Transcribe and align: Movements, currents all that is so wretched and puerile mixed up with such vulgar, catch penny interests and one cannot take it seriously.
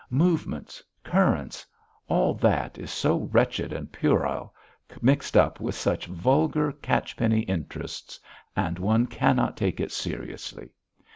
Movements, 0.09 0.81
currents 1.03 1.63
all 2.07 2.33
that 2.33 2.79
is 2.79 2.89
so 2.89 3.19
wretched 3.31 3.71
and 3.71 3.91
puerile 3.91 4.51
mixed 4.99 5.37
up 5.37 5.59
with 5.59 5.75
such 5.75 6.07
vulgar, 6.07 6.71
catch 6.71 7.15
penny 7.15 7.41
interests 7.41 8.19
and 8.55 8.79
one 8.79 9.05
cannot 9.05 9.55
take 9.55 9.79
it 9.79 9.91
seriously. 9.91 10.71